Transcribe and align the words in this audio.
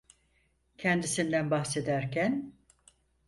Kendisinden 0.77 1.51
bahsederken: 1.51 2.53